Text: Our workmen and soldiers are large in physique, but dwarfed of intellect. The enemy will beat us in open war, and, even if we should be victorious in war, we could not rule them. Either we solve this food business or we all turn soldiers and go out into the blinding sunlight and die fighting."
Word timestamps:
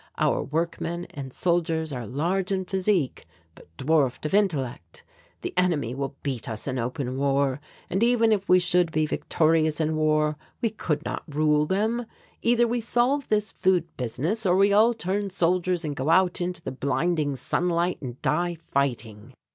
Our 0.17 0.41
workmen 0.41 1.05
and 1.11 1.31
soldiers 1.31 1.93
are 1.93 2.07
large 2.07 2.51
in 2.51 2.65
physique, 2.65 3.27
but 3.53 3.67
dwarfed 3.77 4.25
of 4.25 4.33
intellect. 4.33 5.03
The 5.43 5.53
enemy 5.55 5.93
will 5.93 6.15
beat 6.23 6.49
us 6.49 6.67
in 6.67 6.79
open 6.79 7.17
war, 7.17 7.59
and, 7.87 8.01
even 8.01 8.31
if 8.31 8.49
we 8.49 8.57
should 8.57 8.91
be 8.91 9.05
victorious 9.05 9.79
in 9.79 9.95
war, 9.95 10.37
we 10.59 10.71
could 10.71 11.05
not 11.05 11.21
rule 11.27 11.67
them. 11.67 12.07
Either 12.41 12.67
we 12.67 12.81
solve 12.81 13.27
this 13.29 13.51
food 13.51 13.95
business 13.95 14.43
or 14.43 14.55
we 14.55 14.73
all 14.73 14.95
turn 14.95 15.29
soldiers 15.29 15.85
and 15.85 15.95
go 15.95 16.09
out 16.09 16.41
into 16.41 16.63
the 16.63 16.71
blinding 16.71 17.35
sunlight 17.35 17.99
and 18.01 18.19
die 18.23 18.55
fighting." 18.55 19.35